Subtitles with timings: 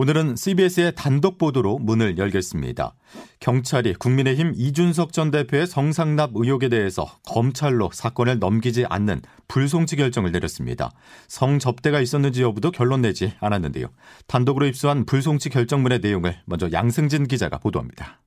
[0.00, 2.94] 오늘은 CBS의 단독 보도로 문을 열겠습니다.
[3.40, 10.92] 경찰이 국민의힘 이준석 전 대표의 성상납 의혹에 대해서 검찰로 사건을 넘기지 않는 불송치 결정을 내렸습니다.
[11.26, 13.88] 성접대가 있었는지 여부도 결론 내지 않았는데요.
[14.28, 18.22] 단독으로 입수한 불송치 결정문의 내용을 먼저 양승진 기자가 보도합니다.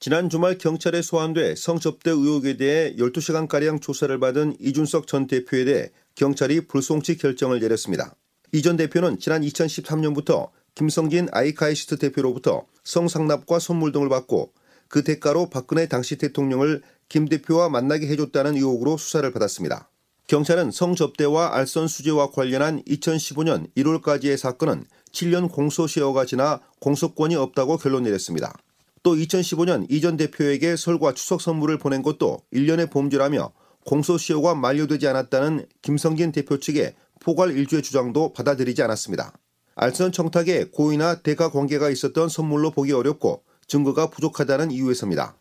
[0.00, 6.66] 지난 주말 경찰에 소환돼 성접대 의혹에 대해 12시간가량 조사를 받은 이준석 전 대표에 대해 경찰이
[6.66, 8.16] 불송치 결정을 내렸습니다.
[8.52, 14.52] 이 전 대표는 지난 2013년부터 김성진 아이카이스트 대표로부터 성상납과 선물 등을 받고
[14.88, 19.88] 그 대가로 박근혜 당시 대통령을 김 대표와 만나게 해줬다는 의혹으로 수사를 받았습니다.
[20.26, 28.54] 경찰은 성접대와 알선 수재와 관련한 2015년 1월까지의 사건은 7년 공소시효가 지나 공소권이 없다고 결론 내렸습니다.
[29.02, 33.52] 또 2015년 이 전 대표에게 설과 추석 선물을 보낸 것도 1년의 범죄라며
[33.84, 39.34] 공소시효가 만료되지 않았다는 김성진 대표 측의 포괄 일주의 주장도 받아들이지 않았습니다.
[39.76, 45.36] 알선 청탁에 고의나 대가 관계가 있었던 선물로 보기 어렵고 증거가 부족하다는 이유에서입니다.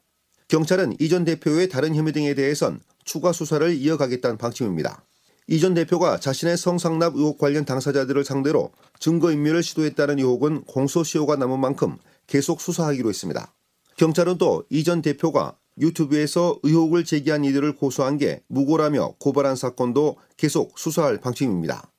[0.48, 5.06] 경찰은 이 전 대표의 다른 혐의 등에 대해선 추가 수사를 이어가겠다는 방침입니다.
[5.48, 11.98] 이 전 대표가 자신의 성상납 의혹 관련 당사자들을 상대로 증거인멸을 시도했다는 의혹은 공소시효가 남은 만큼
[12.28, 13.54] 계속 수사하기로 했습니다.
[13.98, 20.78] 경찰은 또 이 전 대표가 유튜브에서 의혹을 제기한 이들을 고소한 게 무고라며 고발한 사건도 계속
[20.78, 21.89] 수사할 방침입니다.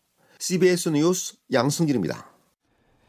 [0.45, 2.27] CBS 뉴스 양승길입니다.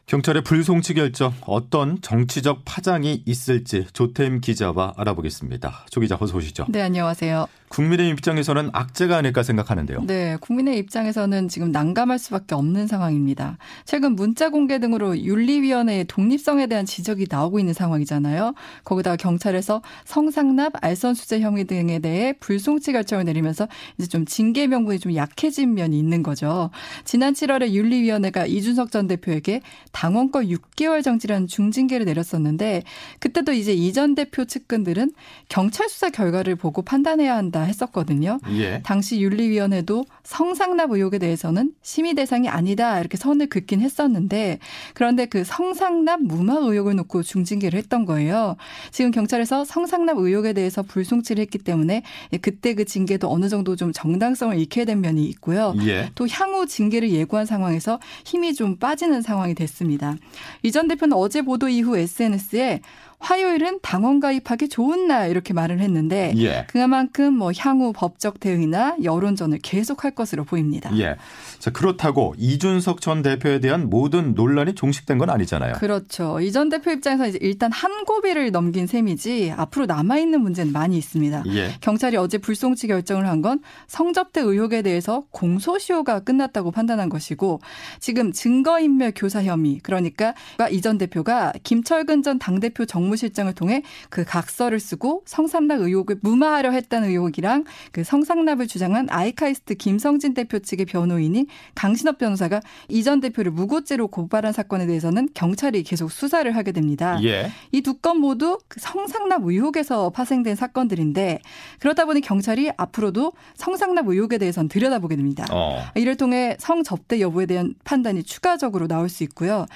[0.06, 5.84] 경찰의 불송치 결정 어떤 정치적 파장이 있을지 조태임 기자와 알아보겠습니다.
[5.90, 6.64] 조 기자 어서 오시죠.
[6.70, 7.46] 네, 안녕하세요.
[7.68, 10.04] 국민의 입장에서는 악재가 아닐까 생각하는데요.
[10.06, 13.58] 네, 국민의 입장에서는 지금 난감할 수밖에 없는 상황입니다.
[13.84, 18.54] 최근 문자 공개 등으로 윤리위원회의 독립성에 대한 지적이 나오고 있는 상황이잖아요.
[18.84, 23.66] 거기다가 경찰에서 성상납, 알선수재 혐의 등에 대해 불송치 결정을 내리면서
[23.98, 26.70] 이제 좀 징계 명분이 좀 약해진 면이 있는 거죠.
[27.04, 29.60] 지난 7월에 윤리위원회가 이준석 전 대표에게
[29.90, 32.82] 당원권 6개월 정지라는 중징계를 내렸었는데
[33.18, 35.12] 그때도 이제 이 전 대표 측근들은
[35.48, 38.38] 경찰 수사 결과를 보고 판단해야 한다 했었거든요.
[38.52, 38.80] 예.
[38.84, 44.60] 당시 윤리위원회도 성상납 의혹에 대해서는 심의 대상이 아니다 이렇게 선을 긋긴 했었는데
[44.94, 48.56] 그런데 그 성상납 무마 의혹을 놓고 중징계를 했던 거예요.
[48.92, 52.02] 지금 경찰에서 성상납 의혹에 대해서 불송치를 했기 때문에
[52.40, 55.74] 그때 그 징계도 어느 정도 좀 정당성을 잃게 된 면이 있고요.
[55.86, 56.10] 예.
[56.14, 60.14] 또 향후 징계를 예고한 상황에서 힘이 좀 빠지는 상황이 됐습니다.
[60.62, 62.82] 이 전 대표는 어제 보도 이후 SNS에
[63.18, 66.66] 화요일은 당원 가입하기 좋은 날 이렇게 말을 했는데 예.
[66.68, 70.90] 그만큼 뭐 향후 법적 대응이나 여론전을 계속할 것으로 보입니다.
[70.98, 71.16] 예.
[71.58, 75.74] 자, 그렇다고 이준석 전 대표에 대한 모든 논란이 종식된 건 아니잖아요.
[75.74, 76.40] 그렇죠.
[76.40, 80.96] 이 전 대표 입장에서 이제 일단 한 고비를 넘긴 셈이지 앞으로 남아 있는 문제는 많이
[80.96, 81.44] 있습니다.
[81.48, 81.74] 예.
[81.80, 87.60] 경찰이 어제 불송치 결정을 한 건 성접대 의혹에 대해서 공소시효가 끝났다고 판단한 것이고
[88.00, 90.32] 지금 증거인멸 교사 혐의 그러니까
[90.70, 96.70] 이 전 대표가 김철근 전 당대표 정 무실장을 통해 그 각서를 쓰고 성상납 의혹을 무마하려
[96.70, 103.52] 했다는 의혹이랑 그 성상납을 주장한 아이카이스트 김성진 대표 측의 변호인인 강신업 변호사가 이 전 대표를
[103.52, 107.20] 무고죄로 고발한 사건에 대해서는 경찰이 계속 수사를 하게 됩니다.
[107.22, 107.52] 예.
[107.70, 111.38] 이두 건 모두 그 성상납 의혹에서 파생된 사건들인데
[111.78, 115.46] 그러다 보니 경찰이 앞으로도 성상납 의혹에 대해서는 들여다보게 됩니다.
[115.52, 115.84] 어.
[115.94, 119.66] 이를 통해 성접대 여부에 대한 판단이 추가적으로 나올 수 있고요.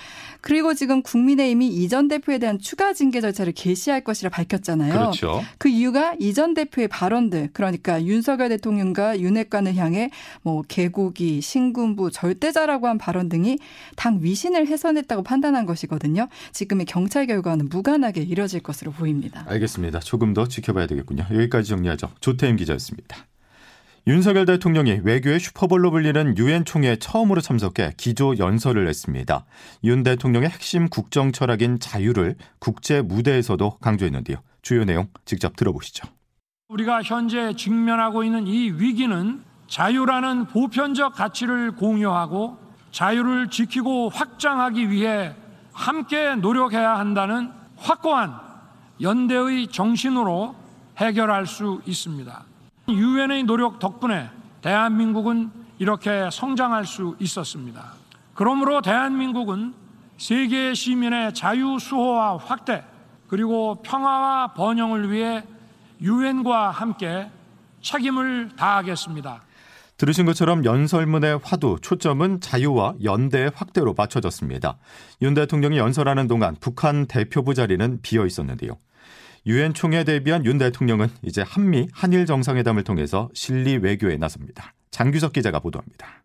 [0.40, 4.92] 그리고 지금 국민의힘이 이 전 대표에 대한 추가 징계 절차를 개시할 것이라 밝혔잖아요.
[4.92, 5.42] 그렇죠.
[5.58, 10.10] 그 이유가 이전 대표의 발언들 그러니까 윤석열 대통령과 윤핵관을 향해
[10.42, 13.58] 뭐 개고기, 신군부, 절대자라고 한 발언 등이
[13.96, 16.28] 당 위신을 훼손했다고 판단한 것이거든요.
[16.52, 19.44] 지금의 경찰 결과는 무관하게 이뤄질 것으로 보입니다.
[19.48, 20.00] 알겠습니다.
[20.00, 21.26] 조금 더 지켜봐야 되겠군요.
[21.30, 22.10] 여기까지 정리하죠.
[22.20, 23.26] 조태임 기자였습니다.
[24.06, 29.44] 윤석열 대통령이 외교의 슈퍼볼로 불리는 유엔 총회에 처음으로 참석해 기조 연설을 했습니다.
[29.84, 34.38] 윤 대통령의 핵심 국정 철학인 자유를 국제 무대에서도 강조했는데요.
[34.62, 36.08] 주요 내용 직접 들어보시죠.
[36.68, 42.58] 우리가 현재 직면하고 있는 이 위기는 자유라는 보편적 가치를 공유하고
[42.92, 45.34] 자유를 지키고 확장하기 위해
[45.72, 48.34] 함께 노력해야 한다는 확고한
[49.00, 50.54] 연대의 정신으로
[50.96, 52.49] 해결할 수 있습니다.
[52.92, 54.30] 유엔의 노력 덕분에
[54.62, 57.94] 대한민국은 이렇게 성장할 수 있었습니다.
[58.34, 59.74] 그러므로 대한민국은
[60.18, 62.84] 세계 시민의 자유 수호와 확대
[63.28, 65.42] 그리고 평화와 번영을 위해
[66.02, 67.30] 유엔과 함께
[67.80, 69.42] 책임을 다하겠습니다.
[69.96, 74.78] 들으신 것처럼 연설문의 화두, 초점은 자유와 연대의 확대로 맞춰졌습니다.
[75.20, 78.78] 윤 대통령이 연설하는 동안 북한 대표부 자리는 비어 있었는데요.
[79.46, 84.74] 유엔 총회 대비한 윤 대통령은 이제 한미 한일 정상회담을 통해서 실리 외교에 나섭니다.
[84.90, 86.24] 장규석 기자가 보도합니다.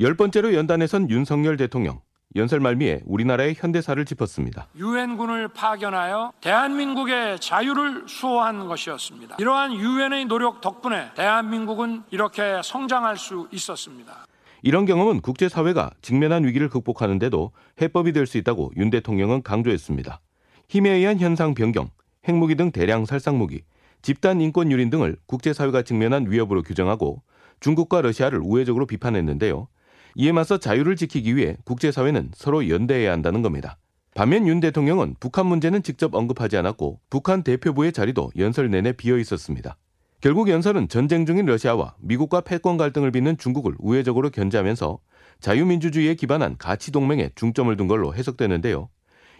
[0.00, 2.00] 열 번째로 연단에선 윤석열 대통령
[2.34, 4.68] 연설 말미에 우리나라의 현대사를 짚었습니다.
[4.76, 9.36] 유엔군을 파견하여 대한민국의 자유를 수호한 것이었습니다.
[9.38, 14.26] 이러한 유엔의 노력 덕분에 대한민국은 이렇게 성장할 수 있었습니다.
[14.62, 20.20] 이런 경험은 국제사회가 직면한 위기를 극복하는데도 해법이 될 수 있다고 윤 대통령은 강조했습니다.
[20.68, 21.88] 힘에 의한 현상 변경,
[22.26, 23.62] 핵무기 등 대량 살상무기,
[24.02, 27.22] 집단 인권 유린 등을 국제사회가 직면한 위협으로 규정하고
[27.60, 29.68] 중국과 러시아를 우회적으로 비판했는데요.
[30.16, 33.78] 이에 맞서 자유를 지키기 위해 국제사회는 서로 연대해야 한다는 겁니다.
[34.14, 39.76] 반면 윤 대통령은 북한 문제는 직접 언급하지 않았고 북한 대표부의 자리도 연설 내내 비어 있었습니다.
[40.22, 44.98] 결국 연설은 전쟁 중인 러시아와 미국과 패권 갈등을 빚는 중국을 우회적으로 견제하면서
[45.40, 48.88] 자유민주주의에 기반한 가치 동맹에 중점을 둔 걸로 해석되는데요.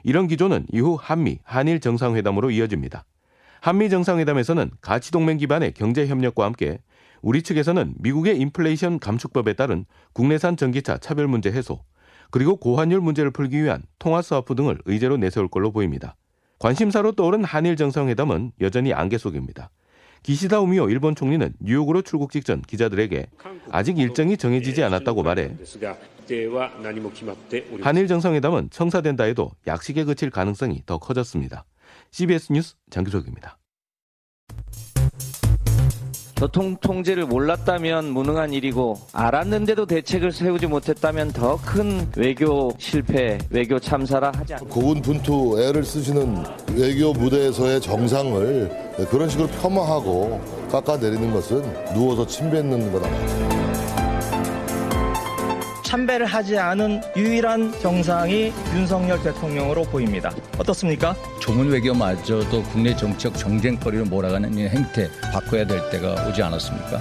[0.06, 3.04] 이런 기조는 이후 한미, 한일 정상회담으로 이어집니다.
[3.60, 6.78] 한미 정상회담에서는 가치 동맹 기반의 경제 협력과 함께
[7.22, 11.80] 우리 측에서는 미국의 인플레이션 감축법에 따른 국내산 전기차 차별 문제 해소,
[12.30, 16.14] 그리고 고환율 문제를 풀기 위한 통화 스와프 등을 의제로 내세울 걸로 보입니다.
[16.60, 19.70] 관심사로 떠오른 한일 정상회담은 여전히 안개 속입니다.
[20.22, 23.26] 기시다 우미오 일본 총리는 뉴욕으로 출국 직전 기자들에게
[23.70, 25.56] 아직 일정이 정해지지 않았다고 말해
[27.82, 31.64] 한일 정상회담은 청사된다 해도 약식에 그칠 가능성이 더 커졌습니다.
[32.10, 33.58] CBS 뉴스 장규석입니다.
[36.36, 44.30] 교통 통제를 몰랐다면 무능한 일이고 알았는데도 대책을 세우지 못했다면 더 큰 외교 실패, 외교 참사라
[44.34, 44.74] 하지 않습니다.
[44.74, 46.44] 고군분투 애를 쓰시는
[46.74, 50.40] 외교 무대에서의 정상을 그런 식으로 폄하하고
[50.70, 51.62] 깎아내리는 것은
[51.94, 53.08] 누워서 침 뱉는 거다.
[55.86, 60.32] 참배를 하지 않은 유일한 정상이 윤석열 대통령으로 보입니다.
[60.58, 61.14] 어떻습니까?
[61.40, 66.98] 조문 외교마저도 국내 정책 정쟁거리로 몰아가는 이 행태 바꿔야 될 때가 오지 않았습니까?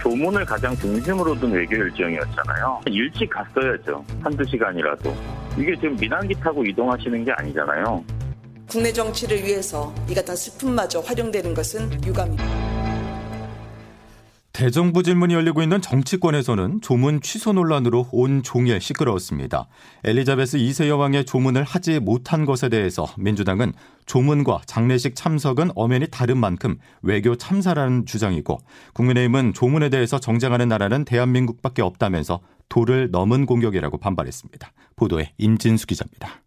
[0.00, 2.80] 조문을 가장 중심으로 둔 외교 일정이었잖아요.
[2.86, 4.04] 일찍 갔어야죠.
[4.20, 5.14] 한두 시간이라도.
[5.56, 8.04] 이게 지금 민항기 타고 이동하시는 게 아니잖아요.
[8.68, 12.61] 국내 정치를 위해서 이 같은 슬픔마저 활용되는 것은 유감입니다.
[14.62, 19.66] 대정부 질문이 열리고 있는 정치권에서는 조문 취소 논란으로 온 종일 시끄러웠습니다.
[20.04, 23.72] 엘리자베스 2세 여왕의 조문을 하지 못한 것에 대해서 민주당은
[24.06, 28.60] 조문과 장례식 참석은 엄연히 다른 만큼 외교 참사라는 주장이고
[28.94, 32.38] 국민의힘은 조문에 대해서 정쟁하는 나라는 대한민국밖에 없다면서
[32.68, 34.72] 도를 넘은 공격이라고 반발했습니다.
[34.94, 36.40] 보도에 임진수 기자입니다.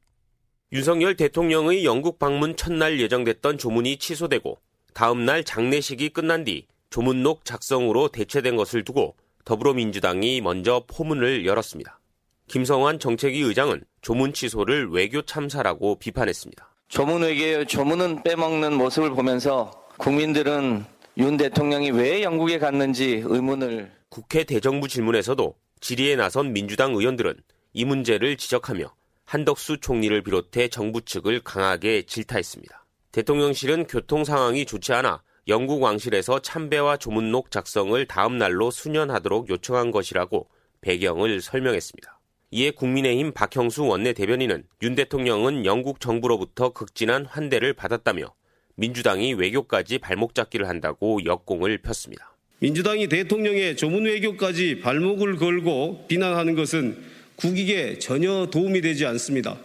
[0.72, 4.58] 윤석열 대통령의 영국 방문 첫날 예정됐던 조문이 취소되고
[4.94, 6.66] 다음 날 장례식이 끝난 뒤
[6.96, 12.00] 조문록 작성으로 대체된 것을 두고 더불어민주당이 먼저 포문을 열었습니다.
[12.48, 16.74] 김성환 정책위 의장은 조문 취소를 외교 참사라고 비판했습니다.
[16.88, 20.86] 조문 외교의 조문은 빼먹는 모습을 보면서 국민들은
[21.18, 27.36] 윤 대통령이 왜 영국에 갔는지 의문을 국회 대정부 질문에서도 질의에 나선 민주당 의원들은
[27.74, 28.86] 이 문제를 지적하며
[29.26, 32.86] 한덕수 총리를 비롯해 정부 측을 강하게 질타했습니다.
[33.12, 40.50] 대통령실은 교통 상황이 좋지 않아 영국 왕실에서 참배와 조문록 작성을 다음 날로 수년하도록 요청한 것이라고
[40.82, 42.20] 배경을 설명했습니다.
[42.50, 48.34] 이에 국민의힘 박형수 원내대변인은 윤 대통령은 영국 정부로부터 극진한 환대를 받았다며
[48.76, 52.36] 민주당이 외교까지 발목 잡기를 한다고 역공을 폈습니다.
[52.60, 56.98] 민주당이 대통령의 조문 외교까지 발목을 걸고 비난하는 것은
[57.36, 59.60] 국익에 전혀 도움이 되지 않습니다.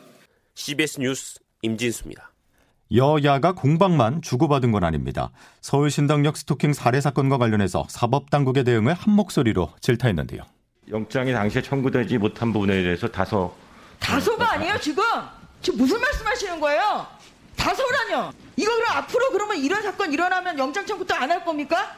[0.54, 2.29] CBS 뉴스 임진수입니다.
[2.94, 5.30] 여야가 공방만 주고받은 건 아닙니다.
[5.60, 10.42] 서울 신당역 스토킹 살해 사건과 관련해서 사법당국의 대응을 한 목소리로 질타했는데요.
[10.90, 13.54] 영장이 당시에 청구되지 못한 부분에 대해서 다소
[14.00, 15.04] 다소가 아니에요 지금
[15.62, 17.06] 지금 무슨 말씀하시는 거예요?
[17.56, 18.32] 다소라뇨?
[18.56, 21.94] 이거 그럼 앞으로 그러면 이런 사건 일어나면 영장 청구도 안할 겁니까?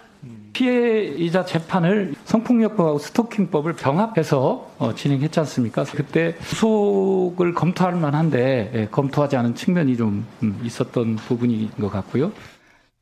[0.63, 5.83] 피해이자 재판을 성폭력법하고 스토킹법을 병합해서 어, 진행했지 않습니까?
[5.83, 12.31] 그때 구속을 검토할 만한데 예, 검토하지 않은 측면이 좀 음, 있었던 부분인 것 같고요.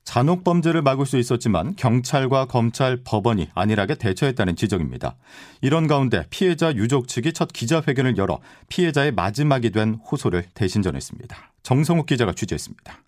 [0.04, 5.16] 잔혹 범죄를 막을 수 있었지만 경찰과 검찰, 법원이 안일하게 대처했다는 지적입니다.
[5.60, 8.40] 이런 가운데 피해자 유족 측이 첫 기자회견을 열어
[8.70, 11.36] 피해자의 마지막이 된 호소를 대신 전했습니다.
[11.62, 12.98] 정성욱 기자가 취재했습니다.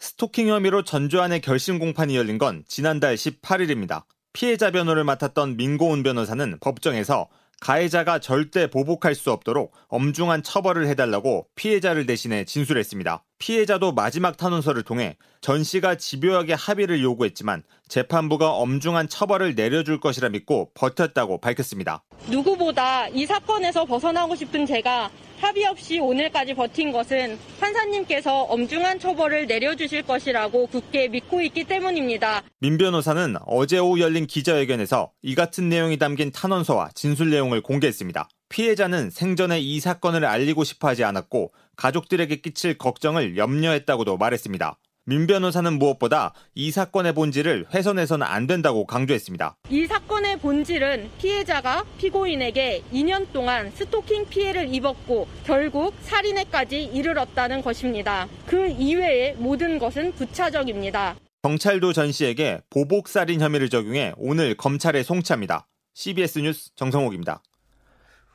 [0.00, 4.04] 스토킹 혐의로 전주안의 결심 공판이 열린 건 지난달 18일입니다.
[4.32, 7.28] 피해자 변호를 맡았던 민고은 변호사는 법정에서
[7.60, 13.24] 가해자가 절대 보복할 수 없도록 엄중한 처벌을 해달라고 피해자를 대신해 진술했습니다.
[13.38, 20.70] 피해자도 마지막 탄원서를 통해 전 씨가 집요하게 합의를 요구했지만 재판부가 엄중한 처벌을 내려줄 것이라 믿고
[20.74, 22.04] 버텼다고 밝혔습니다.
[22.28, 30.02] 누구보다 이 사건에서 벗어나고 싶은 제가 합의 없이 오늘까지 버틴 것은 판사님께서 엄중한 처벌을 내려주실
[30.02, 32.42] 것이라고 굳게 믿고 있기 때문입니다.
[32.58, 38.28] 민 변호사는 어제 오후 열린 기자회견에서 이 같은 내용이 담긴 탄원서와 진술 내용을 공개했습니다.
[38.48, 44.78] 피해자는 생전에 이 사건을 알리고 싶어 하지 않았고 가족들에게 끼칠 걱정을 염려했다고도 말했습니다.
[45.08, 49.56] 민 변호사는 무엇보다 이 사건의 본질을 훼손해서는 안 된다고 강조했습니다.
[49.70, 58.28] 이 사건의 본질은 피해자가 피고인에게 2년 동안 스토킹 피해를 입었고 결국 살인에까지 이르렀다는 것입니다.
[58.46, 61.16] 그 이외의 모든 것은 부차적입니다.
[61.42, 65.66] 경찰도 전 씨에게 보복살인 혐의를 적용해 오늘 검찰에 송치합니다.
[65.94, 67.42] CBS 뉴스 정성옥입니다.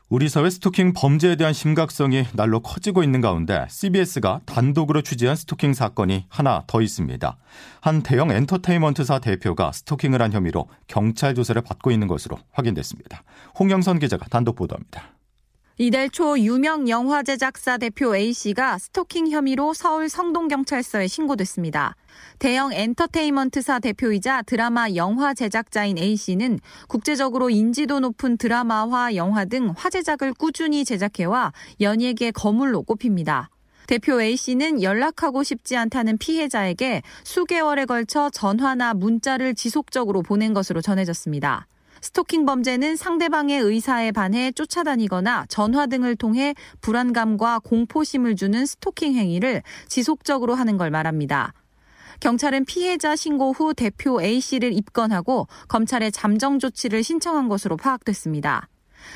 [0.09, 6.25] 우리 사회 스토킹 범죄에 대한 심각성이 날로 커지고 있는 가운데 CBS가 단독으로 취재한 스토킹 사건이
[6.29, 7.37] 하나 더 있습니다.
[7.81, 13.23] 한 대형 엔터테인먼트사 대표가 스토킹을 한 혐의로 경찰 조사를 받고 있는 것으로 확인됐습니다.
[13.57, 15.12] 홍영선 기자가 단독 보도합니다.
[15.79, 21.95] 이달 초 유명 영화 제작사 대표 A씨가 스토킹 혐의로 서울 성동경찰서에 신고됐습니다.
[22.37, 30.85] 대형 엔터테인먼트사 대표이자 드라마 영화 제작자인 A씨는 국제적으로 인지도 높은 드라마와 영화 등 화제작을 꾸준히
[30.85, 33.49] 제작해와 연예계 거물로 꼽힙니다.
[33.87, 41.65] 대표 A씨는 연락하고 싶지 않다는 피해자에게 수개월에 걸쳐 전화나 문자를 지속적으로 보낸 것으로 전해졌습니다.
[42.03, 50.53] 스토킹 범죄는 상대방의 의사에 반해 쫓아다니거나 전화 등을 통해 불안감과 공포심을 주는 스토킹 행위를 지속적으로
[50.53, 51.53] 하는 걸 말합니다.
[52.19, 58.67] 경찰은 피해자 신고 후 대표 A씨를 입건하고 검찰에 잠정 조치를 신청한 것으로 파악됐습니다.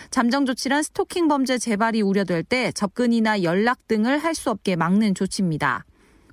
[0.09, 5.83] 잠정 조치란 스토킹 범죄 재발이 우려될 때 접근이나 연락 등을 할 수 없게 막는 조치입니다.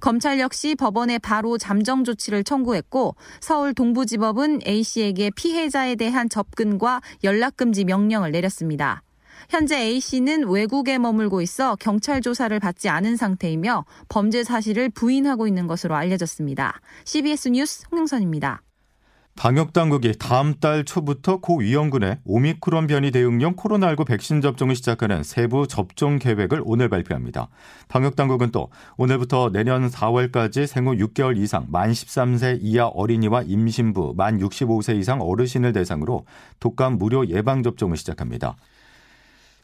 [0.05, 8.31] 검찰 역시 법원에 바로 잠정 조치를 청구했고 서울 동부지법은 A씨에게 피해자에 대한 접근과 연락금지 명령을
[8.31, 9.03] 내렸습니다.
[9.49, 15.95] 현재 A씨는 외국에 머물고 있어 경찰 조사를 받지 않은 상태이며 범죄 사실을 부인하고 있는 것으로
[15.95, 16.83] 알려졌습니다.
[17.07, 18.64] CBS 뉴스 홍영선입니다.
[19.37, 25.67] 방역 당국이 다음 달 초부터 고 위험군의 오미크론 변이 대응용 코로나19 백신 접종을 시작하는 세부
[25.67, 27.49] 접종 계획을 오늘 발표합니다.
[27.89, 34.39] 방역 당국은 또 오늘부터 내년 4월까지 생후 6개월 이상 만 13세 이하 어린이와 임신부, 만
[34.39, 36.27] 65세 이상 어르신을 대상으로
[36.61, 38.57] 독감 무료 예방 접종을 시작합니다.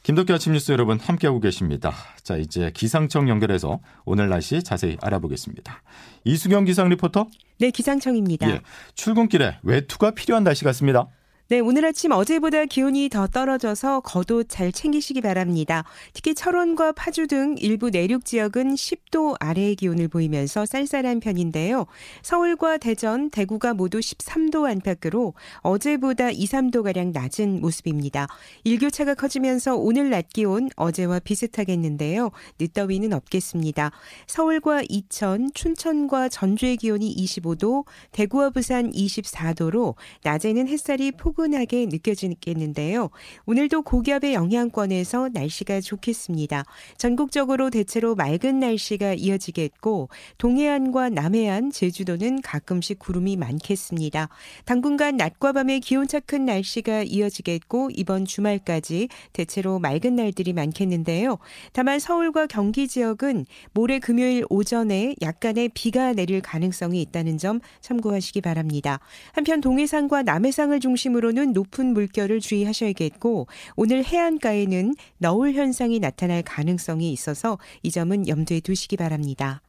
[0.02, 1.92] 김덕기 아침 뉴스 여러분 함께하고 계십니다.
[2.22, 5.82] 자, 이제 기상청 연결해서 오늘 날씨 자세히 알아보겠습니다.
[6.24, 7.26] 이수경 기상 리포터?
[7.58, 8.50] 네, 기상청입니다.
[8.50, 8.62] 예,
[8.94, 11.08] 출근길에 외투가 필요한 날씨 같습니다.
[11.50, 15.82] 네, 오늘 아침 어제보다 기온이 더 떨어져서 겉옷 잘 챙기시기 바랍니다.
[16.12, 21.86] 특히 철원과 파주 등 일부 내륙 지역은 10도 아래의 기온을 보이면서 쌀쌀한 편인데요.
[22.22, 28.28] 서울과 대전, 대구가 모두 13도 안팎으로 어제보다 2, 3도가량 낮은 모습입니다.
[28.62, 32.30] 일교차가 커지면서 오늘 낮 기온 어제와 비슷하겠는데요.
[32.60, 33.90] 늦더위는 없겠습니다.
[34.28, 43.08] 서울과 이천, 춘천과 전주의 기온이 25도, 대구와 부산 24도로 낮에는 햇살이 포근 포근하게 느껴지겠는데요.
[43.46, 46.64] 오늘도 고기압의 영향권에서 날씨가 좋겠습니다.
[46.98, 54.28] 전국적으로 대체로 맑은 날씨가 이어지겠고 동해안과 남해안, 제주도는 가끔씩 구름이 많겠습니다.
[54.66, 61.38] 당분간 낮과 밤의 기온차 큰 날씨가 이어지겠고 이번 주말까지 대체로 맑은 날들이 많겠는데요.
[61.72, 69.00] 다만 서울과 경기 지역은 모레 금요일 오전에 약간의 비가 내릴 가능성이 있다는 점 참고하시기 바랍니다.
[69.32, 73.46] 한편 동해상과 남해상을 중심으로 앞으로는 높은 물결을 주의하셔야겠고
[73.76, 79.62] 오늘 해안가에는 너울 현상이 나타날 가능성이 있어서 이 점은 염두에 두시기 바랍니다.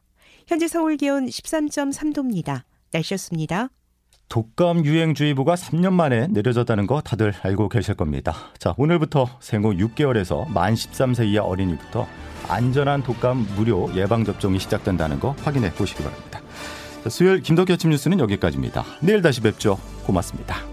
[0.46, 2.62] 현재 서울 기온 13.3도입니다.
[2.92, 3.68] 날씨였습니다.
[4.28, 8.34] 독감 유행주의보가 3년 만에 내려졌다는 거 다들 알고 계실 겁니다.
[8.58, 12.06] 자, 오늘부터 생후 6개월에서 만 13세 이하 어린이부터
[12.48, 16.40] 안전한 독감 무료 예방접종이 시작된다는 거 확인해 보시기 바랍니다.
[17.08, 18.84] 수요일 김덕기 아침 뉴스는 여기까지입니다.
[19.02, 19.78] 내일 다시 뵙죠.
[20.04, 20.71] 고맙습니다.